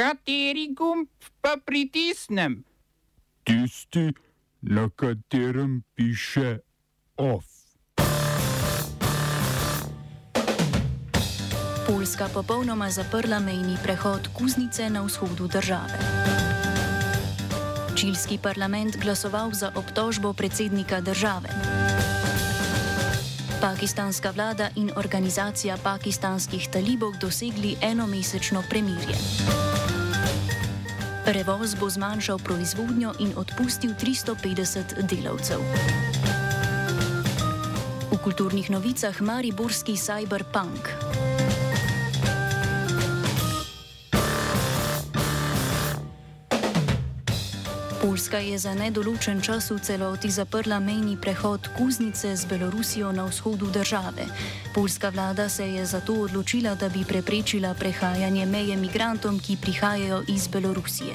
Kateri 0.00 0.72
gumb 0.72 1.08
pa 1.44 1.60
pritisnem? 1.60 2.64
Tisti, 3.44 4.08
na 4.64 4.88
katerem 4.88 5.82
piše 5.94 6.58
OF. 7.16 7.44
Poljska 11.86 12.28
popolnoma 12.34 12.90
zaprla 12.90 13.40
mejni 13.44 13.76
prehod 13.82 14.28
Kuznice 14.38 14.90
na 14.90 15.02
vzhodu 15.02 15.48
države. 15.48 15.98
Čilski 17.96 18.38
parlament 18.42 18.96
glasoval 18.96 19.52
za 19.52 19.72
obtožbo 19.76 20.32
predsednika 20.32 21.00
države. 21.00 21.48
Pakistanska 23.60 24.30
vlada 24.30 24.70
in 24.76 24.90
organizacija 24.96 25.76
pakistanskih 25.84 26.68
talibov 26.72 27.12
dosegli 27.20 27.76
enomesečno 27.82 28.62
premirje. 28.70 29.16
Prevoz 31.24 31.76
bo 31.76 31.90
zmanjšal 31.90 32.38
proizvodnjo 32.40 33.12
in 33.20 33.36
odpustil 33.36 33.92
350 33.92 35.04
delavcev. 35.04 35.60
V 38.10 38.16
kulturnih 38.24 38.70
novicah 38.70 39.20
Mariborski 39.20 39.96
cyberpunk. 40.00 41.09
Poljska 48.00 48.38
je 48.38 48.58
za 48.58 48.72
nedoločen 48.74 49.42
čas 49.44 49.68
v 49.70 49.76
celoti 49.78 50.30
zaprla 50.32 50.80
mejni 50.80 51.20
prehod 51.20 51.68
Kuznice 51.76 52.36
z 52.36 52.48
Belorusijo 52.48 53.12
na 53.12 53.24
vzhodu 53.28 53.66
države. 53.70 54.24
Poljska 54.74 55.08
vlada 55.08 55.48
se 55.48 55.68
je 55.68 55.86
zato 55.86 56.14
odločila, 56.14 56.74
da 56.74 56.88
bi 56.88 57.04
preprečila 57.04 57.74
prehajanje 57.74 58.46
meje 58.46 58.76
migrantom, 58.76 59.38
ki 59.38 59.56
prihajajo 59.60 60.22
iz 60.28 60.48
Belorusije. 60.48 61.12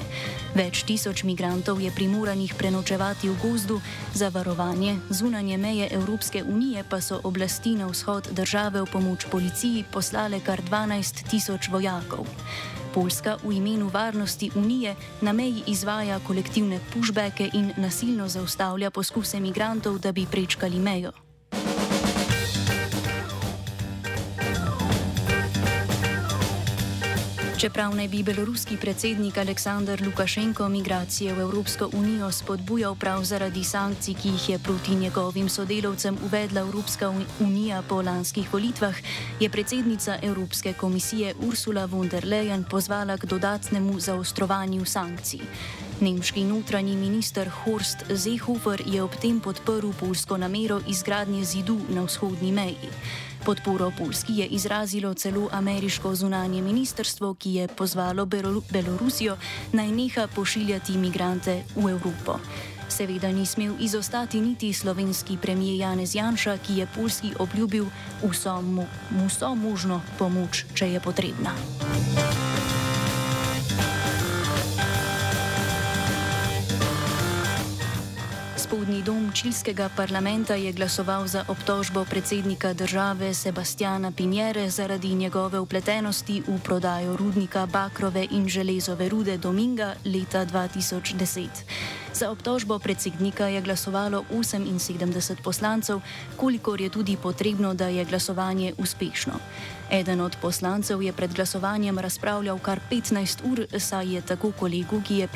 Več 0.54 0.84
tisoč 0.86 1.24
migrantov 1.26 1.80
je 1.82 1.90
primoranih 1.90 2.54
prenočevati 2.54 3.28
v 3.28 3.34
gozdu, 3.42 3.80
za 4.14 4.28
varovanje 4.28 4.96
zunanje 5.10 5.58
meje 5.58 5.88
Evropske 5.90 6.44
unije 6.44 6.84
pa 6.88 7.00
so 7.00 7.20
oblasti 7.24 7.74
na 7.74 7.86
vzhod 7.86 8.28
države 8.30 8.82
v 8.82 8.86
pomoč 8.92 9.26
policiji 9.30 9.84
poslale 9.90 10.40
kar 10.40 10.62
12 10.62 11.26
tisoč 11.30 11.68
vojakov. 11.68 12.26
Poljska 12.96 13.36
v 13.44 13.52
imenu 13.52 13.90
varnosti 13.92 14.50
Unije 14.54 14.94
na 15.20 15.32
meji 15.32 15.62
izvaja 15.66 16.16
kolektivne 16.26 16.80
pushbacke 16.94 17.50
in 17.52 17.72
nasilno 17.76 18.28
zaustavlja 18.28 18.90
poskuse 18.90 19.40
migrantov, 19.40 19.98
da 19.98 20.12
bi 20.12 20.26
prečkali 20.30 20.78
mejo. 20.78 21.12
Čeprav 27.56 27.94
naj 27.96 28.08
bi 28.08 28.22
beloruski 28.22 28.76
predsednik 28.76 29.38
Aleksandr 29.38 30.02
Lukašenko 30.04 30.68
migracije 30.68 31.34
v 31.34 31.40
Evropsko 31.40 31.88
unijo 31.92 32.28
spodbujal 32.32 32.94
prav 32.94 33.24
zaradi 33.24 33.64
sankcij, 33.64 34.14
ki 34.14 34.28
jih 34.28 34.48
je 34.48 34.58
proti 34.58 34.94
njegovim 34.94 35.48
sodelovcem 35.48 36.18
uvedla 36.24 36.60
Evropska 36.60 37.12
unija 37.40 37.82
po 37.88 38.02
lanskih 38.02 38.52
volitvah, 38.52 38.94
je 39.40 39.48
predsednica 39.50 40.18
Evropske 40.22 40.72
komisije 40.72 41.34
Ursula 41.48 41.84
von 41.84 42.08
der 42.08 42.24
Leyen 42.24 42.64
pozvala 42.70 43.16
k 43.16 43.26
dodatnemu 43.26 44.00
zaostrovanju 44.00 44.84
sankcij. 44.84 45.40
Nemški 46.00 46.44
notranji 46.44 46.96
minister 46.96 47.48
Horst 47.48 48.04
Seehofer 48.12 48.82
je 48.86 49.00
ob 49.02 49.14
tem 49.16 49.40
podprl 49.40 49.94
polsko 49.96 50.36
namero 50.36 50.76
izgradnje 50.88 51.44
zidu 51.44 51.78
na 51.88 52.02
vzhodni 52.04 52.52
meji. 52.52 52.90
Podporo 53.44 53.88
Polski 53.98 54.36
je 54.36 54.46
izrazilo 54.46 55.14
celo 55.14 55.48
ameriško 55.52 56.14
zunanje 56.14 56.62
ministrstvo, 56.62 57.34
ki 57.34 57.54
je 57.54 57.68
pozvalo 57.68 58.26
Belorusijo 58.70 59.36
naj 59.72 59.88
neha 59.88 60.26
pošiljati 60.34 60.92
imigrante 60.92 61.62
v 61.76 61.88
Evropo. 61.90 62.38
Seveda 62.88 63.32
ni 63.32 63.46
smel 63.46 63.72
izostati 63.80 64.40
niti 64.40 64.72
slovenski 64.72 65.38
premijer 65.42 65.80
Janez 65.80 66.14
Janša, 66.14 66.58
ki 66.58 66.76
je 66.76 66.88
Polski 66.96 67.32
obljubil 67.38 67.86
vso, 68.22 68.60
mo 68.62 68.84
vso 69.28 69.54
možno 69.54 70.02
pomoč, 70.18 70.64
če 70.74 70.92
je 70.92 71.00
potrebna. 71.00 71.56
Spodnji 78.66 79.02
dom 79.02 79.30
čilskega 79.32 79.86
parlamenta 79.96 80.54
je 80.58 80.72
glasoval 80.72 81.26
za 81.26 81.44
obtožbo 81.48 82.04
predsednika 82.04 82.72
države 82.72 83.34
Sebastiana 83.34 84.12
Pinjere 84.12 84.70
zaradi 84.70 85.14
njegove 85.14 85.60
upletenosti 85.60 86.42
v 86.48 86.58
prodajo 86.64 87.16
rudnika 87.16 87.66
Bakrove 87.66 88.26
in 88.30 88.48
železove 88.48 89.08
rude 89.08 89.38
Dominga 89.38 89.94
leta 90.04 90.46
2010. 90.46 91.46
Za 92.16 92.30
obtožbo 92.32 92.78
predsednika 92.78 93.44
je 93.46 93.60
glasovalo 93.60 94.24
78 94.32 95.36
poslancev, 95.44 96.00
kolikor 96.36 96.80
je 96.80 96.88
tudi 96.88 97.16
potrebno, 97.16 97.74
da 97.74 97.88
je 97.92 98.04
glasovanje 98.04 98.72
uspešno. 98.78 99.32
Eden 99.90 100.20
od 100.20 100.36
poslancev 100.40 101.02
je 101.02 101.12
pred 101.12 101.34
glasovanjem 101.34 101.98
razpravljal 101.98 102.58
kar 102.58 102.80
15 102.90 103.44
ur, 103.44 103.66
saj 103.78 104.14
je 104.14 104.20
tako 104.20 104.52
kolegu, 104.52 105.02
ki 105.04 105.16
je 105.16 105.28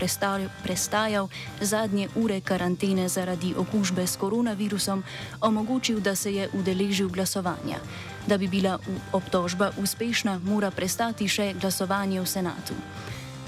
prestajal 0.62 1.28
zadnje 1.60 2.08
ure 2.16 2.40
karantene 2.40 3.08
zaradi 3.08 3.54
okužbe 3.54 4.06
s 4.06 4.16
koronavirusom, 4.16 5.04
omogočil, 5.40 6.00
da 6.00 6.14
se 6.14 6.34
je 6.34 6.48
udeležil 6.52 7.08
glasovanja. 7.08 7.76
Da 8.26 8.38
bi 8.38 8.48
bila 8.48 8.78
obtožba 9.12 9.70
uspešna, 9.76 10.40
mora 10.44 10.70
prestati 10.70 11.28
še 11.28 11.52
glasovanje 11.60 12.20
v 12.20 12.26
senatu. 12.26 12.74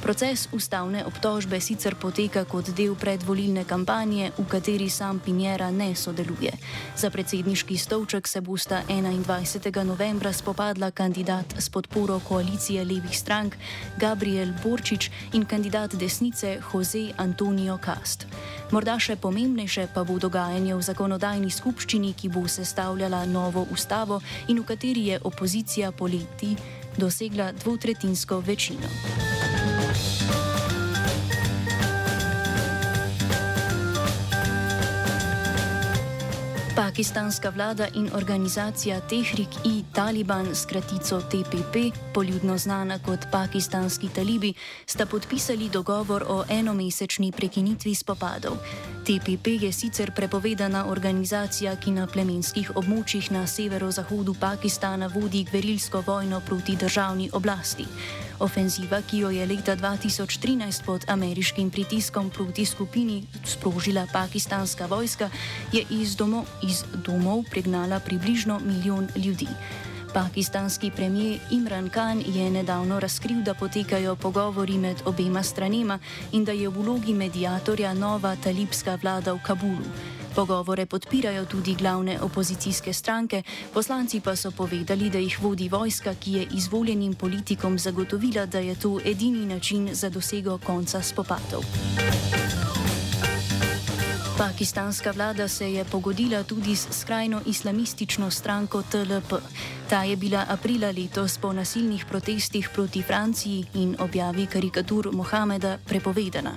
Proces 0.02 0.48
ustavne 0.52 1.04
obtožbe 1.06 1.60
sicer 1.62 1.94
poteka 1.94 2.42
kot 2.42 2.74
del 2.74 2.98
predvolilne 2.98 3.62
kampanje, 3.62 4.32
v 4.34 4.44
kateri 4.50 4.90
sam 4.90 5.22
Pinjera 5.22 5.70
ne 5.70 5.94
sodeluje. 5.94 6.50
Za 6.98 7.06
predsedniški 7.06 7.78
stolček 7.78 8.26
se 8.26 8.40
bosta 8.42 8.82
21. 8.90 9.84
novembra 9.86 10.32
spopadla 10.32 10.90
kandidat 10.90 11.54
s 11.54 11.70
podporo 11.70 12.18
koalicije 12.18 12.84
levih 12.84 13.14
strank 13.14 13.54
Gabriel 13.96 14.50
Borčič 14.62 15.10
in 15.32 15.46
kandidat 15.46 15.94
desnice 15.94 16.58
Jose 16.72 17.14
Antonio 17.16 17.78
Cast. 17.78 18.26
Morda 18.74 18.98
še 18.98 19.14
pomembnejše 19.16 19.86
pa 19.94 20.02
bo 20.02 20.18
dogajanje 20.18 20.74
v 20.74 20.82
zakonodajni 20.82 21.50
skupščini, 21.50 22.14
ki 22.18 22.26
bo 22.28 22.48
sestavljala 22.50 23.22
novo 23.30 23.68
ustavo 23.70 24.18
in 24.48 24.58
v 24.58 24.66
kateri 24.66 25.14
je 25.14 25.22
opozicija 25.22 25.92
poleti 25.92 26.56
dosegla 26.98 27.52
dvotretinsko 27.52 28.42
večino. 28.42 28.90
Pakistanska 36.82 37.50
vlada 37.50 37.86
in 37.94 38.10
organizacija 38.14 39.00
Tehrik-i 39.00 39.84
Taliban, 39.94 40.54
skratico 40.54 41.20
TPP, 41.20 41.96
poljudno 42.14 42.58
znana 42.58 42.98
kot 42.98 43.18
pakistanski 43.30 44.08
talibi, 44.08 44.54
sta 44.86 45.06
podpisali 45.06 45.68
dogovor 45.68 46.24
o 46.28 46.44
enomesečni 46.48 47.32
prekinitvi 47.32 47.94
spopadov. 47.94 48.52
TPP 49.04 49.46
je 49.62 49.72
sicer 49.72 50.12
prepovedana 50.16 50.86
organizacija, 50.86 51.76
ki 51.76 51.90
na 51.90 52.06
plemenskih 52.06 52.70
območjih 52.74 53.30
na 53.30 53.46
severozahodu 53.46 54.34
Pakistana 54.34 55.06
vodi 55.06 55.44
gverilsko 55.44 56.02
vojno 56.06 56.40
proti 56.40 56.76
državni 56.76 57.30
oblasti. 57.32 57.86
Ofenziva, 58.42 58.98
ki 59.06 59.22
jo 59.22 59.30
je 59.30 59.46
leta 59.46 59.76
2013 59.76 60.82
pod 60.82 61.04
ameriškim 61.08 61.70
pritiskom 61.70 62.30
proti 62.30 62.66
skupini 62.66 63.22
sprožila 63.46 64.06
pakistanska 64.12 64.86
vojska, 64.86 65.30
je 65.72 65.84
iz, 65.90 66.16
domo, 66.16 66.44
iz 66.62 66.82
domov 67.06 67.44
pregnala 67.50 68.00
približno 68.00 68.58
milijon 68.58 69.08
ljudi. 69.16 69.46
Pakistanski 70.14 70.90
premijer 70.90 71.38
Imran 71.50 71.88
Khan 71.88 72.22
je 72.26 72.50
nedavno 72.50 73.00
razkril, 73.00 73.42
da 73.42 73.54
potekajo 73.54 74.16
pogovori 74.16 74.78
med 74.78 74.96
obema 75.04 75.42
stranema 75.42 75.98
in 76.32 76.44
da 76.44 76.52
je 76.52 76.68
v 76.68 76.82
vlogi 76.82 77.14
medijatorja 77.14 77.94
nova 77.94 78.36
talibska 78.36 78.98
vlada 79.02 79.32
v 79.32 79.38
Kabulu. 79.42 79.86
Pogovore 80.34 80.86
podpirajo 80.86 81.44
tudi 81.44 81.74
glavne 81.74 82.20
opozicijske 82.20 82.92
stranke, 82.92 83.42
poslanci 83.74 84.20
pa 84.20 84.36
so 84.36 84.50
povedali, 84.50 85.10
da 85.10 85.18
jih 85.18 85.38
vodi 85.42 85.68
vojska, 85.68 86.14
ki 86.14 86.32
je 86.32 86.46
izvoljenim 86.56 87.14
politikom 87.14 87.78
zagotovila, 87.78 88.46
da 88.46 88.58
je 88.58 88.74
to 88.74 88.98
edini 89.04 89.46
način 89.46 89.88
za 89.92 90.08
dosego 90.08 90.58
konca 90.58 91.02
spopadov. 91.02 91.64
Pakistanska 94.42 95.10
vlada 95.10 95.48
se 95.48 95.72
je 95.72 95.84
pogodila 95.84 96.42
tudi 96.42 96.76
s 96.76 96.88
skrajno 96.90 97.40
islamistično 97.46 98.30
stranko 98.30 98.82
TLP. 98.82 99.32
Ta 99.90 100.02
je 100.02 100.16
bila 100.16 100.44
aprila 100.48 100.90
letos 100.90 101.38
po 101.38 101.52
nasilnih 101.52 102.04
protestih 102.08 102.68
proti 102.74 103.02
Franciji 103.02 103.66
in 103.74 103.96
objavi 103.98 104.46
karikatur 104.46 105.08
Mohameda 105.12 105.78
prepovedana. 105.86 106.56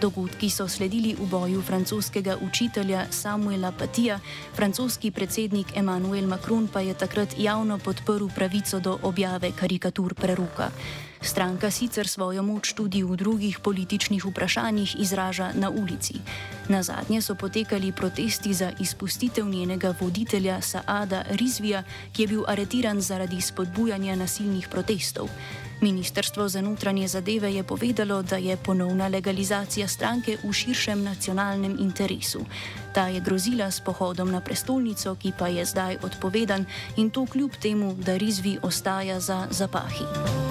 Dogodki 0.00 0.50
so 0.50 0.68
sledili 0.68 1.16
v 1.18 1.26
boju 1.26 1.62
francoskega 1.62 2.36
učitelja 2.36 3.06
Samuela 3.10 3.72
Patija, 3.72 4.20
francoski 4.54 5.10
predsednik 5.10 5.76
Emmanuel 5.76 6.26
Macron 6.26 6.68
pa 6.68 6.80
je 6.80 6.94
takrat 6.94 7.34
javno 7.38 7.78
podprl 7.78 8.26
pravico 8.34 8.80
do 8.80 8.98
objave 9.02 9.52
karikatur 9.52 10.14
preroka. 10.14 10.70
Stranka 11.20 11.70
sicer 11.70 12.08
svojo 12.08 12.42
moč 12.42 12.72
tudi 12.72 13.02
v 13.02 13.16
drugih 13.16 13.58
političnih 13.58 14.24
vprašanjih 14.24 14.96
izraža 15.00 15.52
na 15.54 15.70
ulici. 15.70 16.14
Na 16.68 16.82
zadnje 16.82 17.20
so 17.22 17.34
potekali 17.34 17.92
protesti 17.92 18.54
za 18.54 18.72
izpustitev 18.78 19.48
njenega 19.48 19.94
voditelja 20.00 20.60
Saada 20.60 21.24
Rizvija, 21.30 21.82
ki 22.12 22.22
je 22.22 22.28
bil 22.28 22.44
aretiran 22.48 23.00
zaradi 23.00 23.40
spodbujanja 23.40 24.16
nasilnih 24.16 24.68
protestov. 24.68 25.28
Ministrstvo 25.80 26.48
za 26.48 26.60
notranje 26.60 27.08
zadeve 27.08 27.54
je 27.54 27.62
povedalo, 27.62 28.22
da 28.22 28.36
je 28.36 28.56
ponovna 28.56 29.08
legalizacija 29.08 29.88
stranke 29.88 30.38
v 30.44 30.52
širšem 30.52 31.04
nacionalnem 31.04 31.76
interesu. 31.80 32.40
Ta 32.94 33.08
je 33.08 33.20
grozila 33.20 33.70
s 33.70 33.80
pohodom 33.80 34.30
na 34.30 34.40
prestolnico, 34.40 35.14
ki 35.14 35.32
pa 35.38 35.48
je 35.48 35.64
zdaj 35.64 35.96
odpovedan 36.02 36.64
in 36.96 37.10
to 37.10 37.26
kljub 37.26 37.50
temu, 37.62 37.94
da 37.94 38.16
Rizvi 38.16 38.58
ostaja 38.62 39.20
za 39.20 39.46
zapahi. 39.50 40.43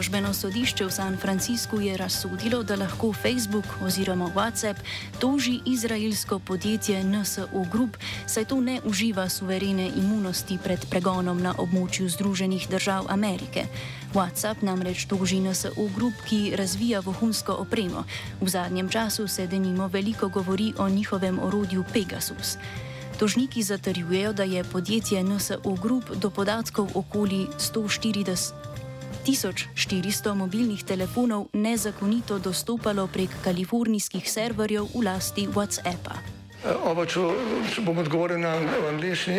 Pritožbeno 0.00 0.32
sodišče 0.32 0.84
v 0.88 0.92
San 0.96 1.16
Franciscu 1.20 1.76
je 1.80 1.92
razsodilo, 1.92 2.62
da 2.64 2.72
lahko 2.72 3.12
Facebook 3.12 3.68
oziroma 3.84 4.32
WhatsApp 4.32 4.80
toži 5.20 5.60
izraelsko 5.66 6.38
podjetje 6.38 7.04
NSO 7.04 7.44
Group, 7.72 8.00
saj 8.26 8.44
to 8.44 8.60
ne 8.60 8.80
uživa 8.84 9.28
suverene 9.28 9.90
imunosti 9.96 10.56
pred 10.64 10.80
pregonom 10.88 11.42
na 11.42 11.52
območju 11.52 12.08
Združenih 12.08 12.64
držav 12.72 13.12
Amerike. 13.12 13.66
WhatsApp 14.14 14.64
namreč 14.64 15.04
toži 15.04 15.40
NSO 15.40 15.76
Group, 15.92 16.16
ki 16.24 16.56
razvija 16.56 17.04
vohunsko 17.04 17.52
opremo. 17.60 18.08
V 18.40 18.48
zadnjem 18.48 18.88
času 18.88 19.28
se 19.28 19.46
denimo 19.46 19.88
veliko 19.88 20.28
govori 20.28 20.72
o 20.78 20.88
njihovem 20.88 21.38
orodju 21.38 21.84
Pegasus. 21.92 22.56
Tožniki 23.20 23.62
zatrjujejo, 23.62 24.32
da 24.32 24.48
je 24.48 24.64
podjetje 24.64 25.24
NSO 25.24 25.76
Group 25.82 26.04
do 26.16 26.30
podatkov 26.30 26.88
okoli 26.94 27.46
140. 27.58 28.69
1400 29.30 30.34
mobilnih 30.34 30.82
telefonov 30.82 31.46
nezakonito 31.54 32.38
dostopalo 32.38 33.06
prek 33.06 33.30
kalifornijskih 33.44 34.26
serverjev 34.26 34.90
v 34.94 35.04
lasti 35.06 35.46
WhatsAppa. 35.46 36.18
Oba, 36.84 37.06
če, 37.06 37.22
če 37.70 37.84
bom 37.86 38.02
odgovoril 38.02 38.42
na 38.42 38.56
angliški. 38.90 39.38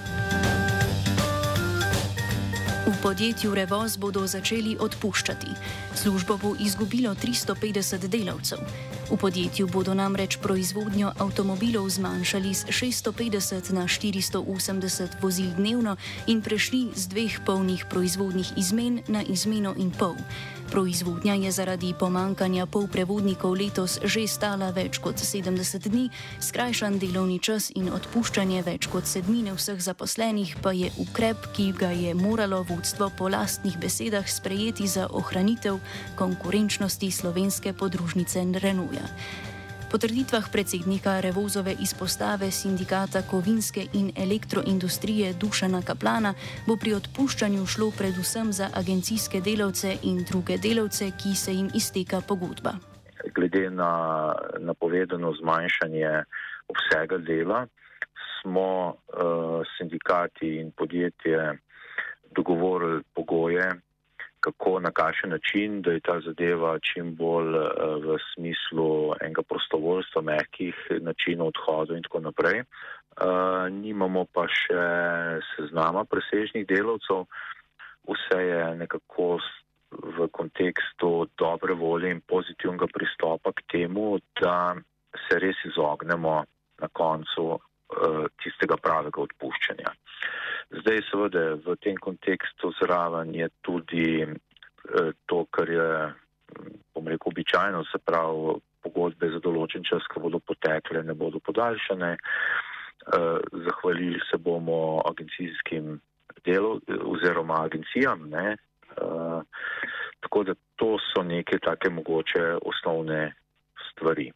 Podjetju 3.01 3.55
Revoz 3.55 3.97
bodo 3.97 4.27
začeli 4.27 4.77
odpuščati. 4.79 5.47
Službo 5.95 6.37
bo 6.37 6.53
izgubilo 6.59 7.15
350 7.15 8.07
delavcev. 8.07 8.61
V 9.09 9.17
podjetju 9.17 9.67
bodo 9.67 9.93
namreč 9.97 10.37
proizvodnjo 10.37 11.09
avtomobilov 11.17 11.89
zmanjšali 11.89 12.53
z 12.53 12.69
650 12.69 13.73
na 13.73 13.87
480 13.89 15.17
vozil 15.21 15.49
dnevno 15.57 15.97
in 16.27 16.45
prešli 16.45 16.93
z 16.95 17.09
dveh 17.09 17.41
polnih 17.45 17.85
proizvodnih 17.89 18.53
izmen 18.57 19.01
na 19.07 19.25
izmeno 19.25 19.73
in 19.77 19.89
pol. 19.91 20.15
Proizvodnja 20.71 21.33
je 21.35 21.51
zaradi 21.51 21.91
pomankanja 21.91 22.63
polprevodnikov 22.63 23.59
letos 23.59 23.99
že 24.07 24.23
stala 24.23 24.71
več 24.71 25.03
kot 25.03 25.19
70 25.19 25.91
dni, 25.91 26.07
skrajšan 26.39 26.95
delovni 26.95 27.43
čas 27.43 27.75
in 27.75 27.91
odpuščanje 27.91 28.63
več 28.63 28.87
kot 28.87 29.03
sedmine 29.03 29.51
vseh 29.51 29.75
zaposlenih 29.83 30.55
pa 30.63 30.71
je 30.71 30.87
ukrep, 30.95 31.51
ki 31.51 31.75
ga 31.75 31.91
je 31.91 32.15
moralo 32.15 32.63
vodstvo 32.63 33.11
po 33.19 33.27
lastnih 33.27 33.75
besedah 33.75 34.23
sprejeti 34.23 34.87
za 34.87 35.11
ohranitev 35.11 35.83
konkurenčnosti 36.15 37.11
slovenske 37.11 37.75
podružnice 37.75 38.39
Renuja. 38.63 39.03
Po 39.91 39.97
trditvah 39.97 40.47
predsednika 40.51 41.19
Revozove 41.19 41.75
izpostave 41.83 42.47
sindikata 42.51 43.21
kovinske 43.31 43.81
in 43.93 44.11
elektroindustrije 44.15 45.33
Dušana 45.41 45.81
Kaplana 45.87 46.31
bo 46.67 46.77
pri 46.79 46.93
odpuščanju 46.95 47.65
šlo 47.73 47.89
predvsem 47.97 48.53
za 48.55 48.69
agencijske 48.81 49.41
delavce 49.41 49.91
in 50.03 50.23
druge 50.29 50.55
delavce, 50.57 51.11
ki 51.19 51.35
se 51.35 51.51
jim 51.53 51.67
izteka 51.75 52.21
pogodba. 52.29 52.71
Glede 53.35 53.69
na 53.69 53.91
napovedano 54.59 55.33
zmanjšanje 55.41 56.23
obsega 56.71 57.17
dela, 57.17 57.67
smo 58.39 58.69
uh, 58.87 58.95
sindikati 59.77 60.55
in 60.61 60.71
podjetje 60.71 61.59
dogovorili 62.35 63.03
pogoje, 63.13 63.67
kako 64.41 64.79
na 64.79 64.91
kakšen 64.91 65.29
način, 65.29 65.81
da 65.81 65.91
je 65.91 65.99
ta 65.99 66.19
zadeva 66.25 66.77
čim 66.79 67.15
bolj 67.15 67.55
uh, 67.55 67.69
v 68.03 68.17
smislu 68.33 69.13
enega 69.21 69.41
prostovoljstva, 69.41 70.21
mehkih 70.21 70.75
načinov 71.01 71.53
odhoda 71.53 71.95
in 71.97 72.03
tako 72.03 72.19
naprej. 72.19 72.63
Uh, 72.63 73.69
nimamo 73.69 74.25
pa 74.33 74.47
še 74.49 74.85
seznama 75.55 76.05
presežnih 76.09 76.67
delavcev, 76.67 77.25
vse 78.09 78.39
je 78.41 78.63
nekako 78.75 79.37
v 79.91 80.27
kontekstu 80.31 81.27
dobre 81.37 81.73
volje 81.73 82.11
in 82.11 82.21
pozitivnega 82.21 82.87
pristopa 82.87 83.51
k 83.51 83.67
temu, 83.71 84.19
da 84.41 84.75
se 85.27 85.39
res 85.39 85.59
izognemo 85.67 86.43
na 86.81 86.87
koncu 86.87 87.59
tistega 88.41 88.77
pravega 88.81 89.21
odpuščanja. 89.21 89.93
Zdaj, 90.71 91.01
seveda, 91.09 91.41
v 91.59 91.75
tem 91.83 91.97
kontekstu 91.99 92.71
zraven 92.79 93.35
je 93.35 93.49
tudi 93.61 94.23
eh, 94.23 95.11
to, 95.27 95.43
kar 95.51 95.69
je, 95.69 95.87
bom 96.95 97.07
rekel, 97.11 97.33
običajno, 97.33 97.83
se 97.91 97.99
pravi, 97.99 98.55
pogodbe 98.81 99.29
za 99.33 99.41
določen 99.43 99.83
čas, 99.85 100.07
ki 100.09 100.23
bodo 100.23 100.39
potekle, 100.39 101.03
ne 101.03 101.13
bodo 101.13 101.43
podaljšane. 101.43 102.15
Eh, 102.15 103.37
zahvalili 103.67 104.21
se 104.29 104.37
bomo 104.37 105.01
agencijskim 105.09 105.99
delom 106.45 106.81
oziroma 107.11 107.65
agencijam. 107.65 108.29
Ne? 108.31 108.55
Eh, 108.95 109.41
tako 110.23 110.43
da 110.47 110.55
to 110.79 110.95
so 111.11 111.23
neke 111.23 111.59
take 111.59 111.89
mogoče 111.89 112.61
osnovne 112.63 113.33
stvari. 113.89 114.31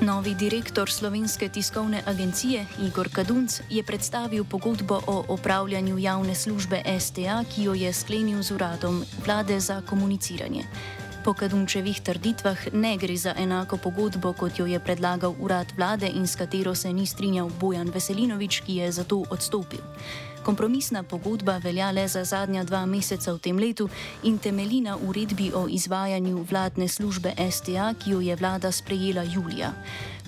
Novi 0.00 0.34
direktor 0.34 0.90
slovenske 0.90 1.48
tiskovne 1.48 2.02
agencije 2.06 2.66
Igor 2.86 3.08
Kadunc 3.12 3.60
je 3.70 3.82
predstavil 3.82 4.44
pogodbo 4.44 5.00
o 5.06 5.24
opravljanju 5.28 5.98
javne 5.98 6.34
službe 6.34 6.82
STA, 7.00 7.44
ki 7.54 7.62
jo 7.62 7.74
je 7.74 7.92
sklenil 7.92 8.42
z 8.42 8.50
uradom 8.50 9.04
vlade 9.24 9.60
za 9.60 9.80
komuniciranje. 9.80 10.64
Po 11.24 11.34
Kadunčevih 11.34 12.00
trditvah 12.00 12.72
ne 12.72 12.96
gre 12.96 13.16
za 13.16 13.34
enako 13.36 13.76
pogodbo, 13.76 14.32
kot 14.32 14.58
jo 14.58 14.66
je 14.66 14.80
predlagal 14.80 15.34
urad 15.38 15.72
vlade 15.76 16.08
in 16.08 16.26
s 16.26 16.36
katero 16.36 16.74
se 16.74 16.92
ni 16.92 17.06
strinjal 17.06 17.50
Bojan 17.60 17.90
Veselinovič, 17.90 18.60
ki 18.60 18.76
je 18.76 18.92
zato 18.92 19.24
odstopil. 19.30 19.80
Kompromisna 20.44 21.02
pogodba 21.02 21.58
velja 21.58 21.90
le 21.90 22.08
za 22.08 22.24
zadnja 22.24 22.64
dva 22.64 22.86
meseca 22.86 23.32
v 23.32 23.38
tem 23.38 23.58
letu 23.58 23.88
in 24.24 24.38
temelji 24.38 24.80
na 24.80 24.96
uredbi 24.96 25.52
o 25.54 25.68
izvajanju 25.68 26.46
vladne 26.50 26.88
službe 26.88 27.34
STA, 27.50 27.94
ki 27.94 28.10
jo 28.10 28.20
je 28.20 28.36
vlada 28.36 28.72
sprejela 28.72 29.22
julija. 29.22 29.72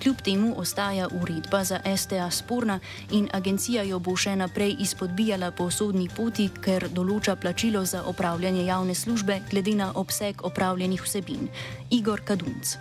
Kljub 0.03 0.17
temu 0.25 0.55
ostaja 0.57 1.09
uredba 1.23 1.65
za 1.65 1.81
STA 1.97 2.31
sporna 2.31 2.81
in 3.11 3.29
agencija 3.33 3.83
jo 3.83 3.99
bo 3.99 4.17
še 4.17 4.37
naprej 4.37 4.77
izpodbijala 4.81 5.51
po 5.51 5.71
sodni 5.71 6.09
poti, 6.17 6.49
ker 6.61 6.89
določa 6.91 7.37
plačilo 7.37 7.85
za 7.85 8.03
opravljanje 8.05 8.67
javne 8.67 8.95
službe 8.95 9.41
glede 9.51 9.75
na 9.75 9.93
obseg 9.95 10.45
opravljenih 10.45 11.03
vsebin. 11.03 11.49
Igor 11.91 12.21
Kadunc. 12.25 12.77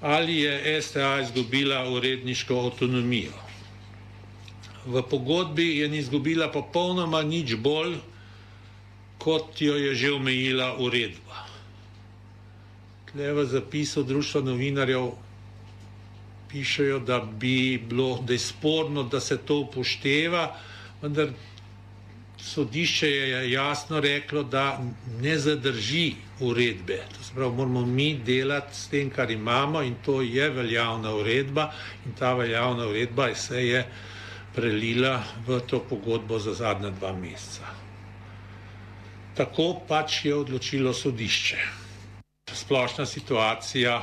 Ali 0.00 0.40
je 0.42 0.82
STA 0.82 1.20
izgubila 1.20 1.84
uredniško 1.90 2.58
avtonomijo? 2.64 3.51
V 4.86 5.02
pogodbi 5.02 5.78
je 5.78 5.86
izgubila 5.98 6.50
popolnoma 6.50 7.22
nič 7.22 7.54
bolj, 7.54 7.96
kot 9.18 9.60
jo 9.62 9.76
je 9.78 9.94
že 9.94 10.12
omejila 10.12 10.76
uredba. 10.82 11.46
Tle 13.12 13.32
v 13.32 13.44
zapisu 13.46 14.02
Društva 14.02 14.40
novinarjev 14.40 15.12
pišejo, 16.50 16.98
da 16.98 17.20
bi 17.20 17.78
bilo, 17.78 18.18
da 18.26 18.32
je 18.32 18.38
sporno, 18.38 19.02
da 19.02 19.20
se 19.20 19.38
to 19.38 19.62
upošteva, 19.64 20.56
vendar 21.02 21.30
sodišče 22.42 23.08
je 23.08 23.52
jasno 23.52 24.00
reklo, 24.00 24.42
da 24.42 24.82
ne 25.20 25.38
zadrži 25.38 26.14
uredbe. 26.40 26.98
To 27.16 27.24
se 27.24 27.34
pravi, 27.34 27.56
moramo 27.56 27.86
mi 27.86 28.14
delati 28.14 28.76
s 28.76 28.88
tem, 28.88 29.10
kar 29.10 29.30
imamo 29.30 29.82
in 29.82 29.94
to 30.04 30.22
je 30.22 30.50
veljavna 30.50 31.14
uredba 31.14 31.70
in 32.06 32.12
ta 32.18 32.34
veljavna 32.34 32.86
uredba 32.86 33.34
se 33.34 33.66
je 33.66 33.86
prelila 34.54 35.22
v 35.46 35.60
to 35.66 35.80
pogodbo 35.80 36.38
za 36.38 36.54
zadnja 36.54 36.90
dva 36.90 37.12
meseca. 37.12 37.66
Tako 39.34 39.80
pač 39.88 40.24
je 40.24 40.34
odločilo 40.36 40.92
sodišče. 40.92 41.58
Splošna 42.52 43.06
situacija 43.06 43.96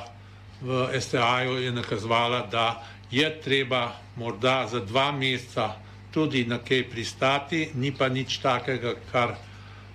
v 0.61 0.89
STA-ju 0.97 1.61
je 1.61 1.71
nakazovala, 1.71 2.47
da 2.49 2.81
je 3.11 3.29
treba 3.41 3.93
morda 4.17 4.67
za 4.67 4.79
dva 4.79 5.11
meseca 5.11 5.77
tudi 6.11 6.45
na 6.45 6.57
kaj 6.57 6.89
pristati, 6.89 7.69
ni 7.75 7.93
pa 7.93 8.09
nič 8.09 8.41
takega, 8.41 8.95
kar 9.11 9.37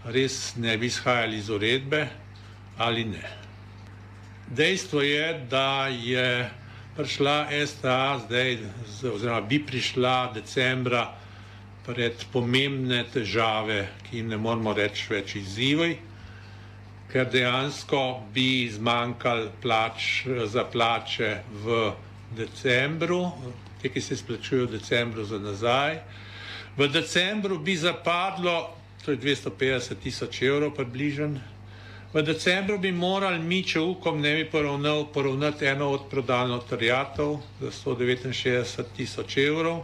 res 0.06 0.54
ne 0.56 0.76
bi 0.78 0.86
izhajali 0.86 1.36
iz 1.36 1.50
uredbe 1.50 2.06
ali 2.78 3.04
ne. 3.04 3.26
Dejstvo 4.46 5.02
je, 5.02 5.46
da 5.50 5.86
je 5.88 6.50
prišla 6.96 7.50
STA 7.66 8.18
zdaj, 8.26 8.58
oziroma 9.12 9.40
bi 9.40 9.58
prišla 9.66 10.32
decembra 10.34 11.08
pred 11.84 12.24
pomembne 12.32 13.04
težave, 13.12 13.88
ki 14.06 14.16
jim 14.16 14.28
ne 14.32 14.38
moramo 14.40 14.72
reči 14.72 15.10
več 15.10 15.34
izzivaj, 15.36 15.96
ker 17.12 17.28
dejansko 17.30 18.02
bi 18.34 18.70
zmanjkali 18.72 19.50
plač 19.62 20.24
za 20.50 20.64
plače 20.64 21.32
v 21.64 21.80
decembru, 22.34 23.20
te, 23.82 23.90
ki 23.92 24.00
se 24.00 24.14
izplačujejo 24.14 24.70
v 24.70 24.78
decembru 24.78 25.26
za 25.28 25.38
nazaj. 25.38 25.98
V 26.78 26.88
decembru 26.90 27.58
bi 27.58 27.76
zapadlo, 27.76 28.70
to 29.04 29.12
je 29.12 29.20
250 29.20 30.00
tisoč 30.02 30.42
evrov 30.42 30.72
približen, 30.74 31.36
v 32.14 32.22
decembru 32.22 32.78
bi 32.78 32.92
morali 32.92 33.42
mi, 33.42 33.62
če 33.66 33.80
ukom 33.80 34.20
ne 34.22 34.34
bi 34.36 34.44
poravnal, 34.46 35.08
poravnati 35.12 35.66
eno 35.66 35.90
od 35.90 36.06
prodano 36.10 36.60
terjatov 36.62 37.40
za 37.60 37.70
169 37.90 38.94
tisoč 38.96 39.36
evrov 39.42 39.82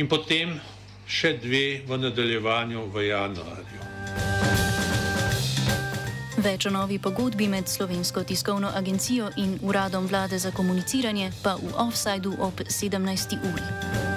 in 0.00 0.08
potem 0.08 0.56
še 1.04 1.36
dve 1.36 1.82
v 1.84 1.98
nadaljevanju 2.00 2.86
v 2.88 3.04
januarju. 3.10 3.80
Več 6.42 6.66
o 6.66 6.72
novi 6.74 6.96
pogodbi 6.98 7.46
med 7.48 7.68
Slovensko 7.68 8.24
tiskovno 8.24 8.72
agencijo 8.74 9.28
in 9.36 9.58
Uradom 9.62 10.08
vlade 10.08 10.40
za 10.40 10.50
komuniciranje 10.50 11.30
pa 11.42 11.54
v 11.60 11.76
offsajdu 11.76 12.34
ob 12.40 12.64
17. 12.66 13.38
uri. 13.52 14.11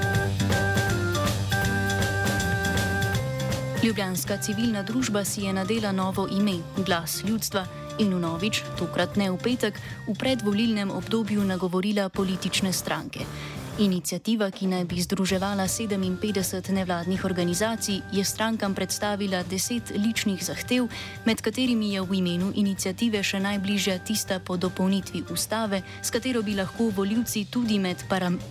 Ljubljanska 3.85 4.37
civilna 4.41 4.81
družba 4.83 5.21
si 5.25 5.43
je 5.45 5.51
nadela 5.53 5.91
novo 5.91 6.23
ime, 6.31 6.55
glas 6.85 7.19
ljudstva, 7.23 7.65
in 7.99 8.15
v 8.15 8.19
novič, 8.19 8.63
tokrat 8.79 9.13
ne 9.13 9.29
v 9.29 9.37
petek, 9.37 9.77
v 10.07 10.15
predvolilnem 10.17 10.89
obdobju 10.89 11.43
nagovorila 11.45 12.09
politične 12.09 12.73
stranke. 12.73 13.29
Inicijativa, 13.75 14.47
ki 14.55 14.69
naj 14.71 14.85
bi 14.87 15.01
združevala 15.03 15.67
57 15.67 16.71
nevladnih 16.71 17.25
organizacij, 17.25 17.99
je 18.11 18.23
strankam 18.23 18.75
predstavila 18.75 19.43
deset 19.43 19.91
ličnih 19.91 20.43
zahtev, 20.43 20.87
med 21.25 21.41
katerimi 21.41 21.91
je 21.93 22.01
v 22.01 22.15
imenu 22.15 22.53
inicijative 22.55 23.19
še 23.23 23.39
najbližja 23.43 23.97
tista 23.99 24.39
po 24.39 24.55
dopolnitvi 24.55 25.25
ustave, 25.27 25.81
s 26.01 26.11
katero 26.11 26.39
bi 26.41 26.55
lahko 26.55 26.87
voljivci 26.95 27.45
tudi 27.51 27.79
med 27.79 27.99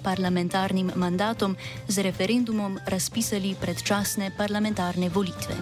parlamentarnim 0.04 0.92
mandatom 0.96 1.56
z 1.88 2.04
referendumom 2.04 2.78
razpisali 2.84 3.56
predčasne 3.60 4.30
parlamentarne 4.36 5.08
volitve. 5.08 5.56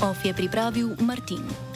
OF 0.00 0.24
je 0.24 0.34
pripravil 0.34 0.94
Martin. 1.00 1.73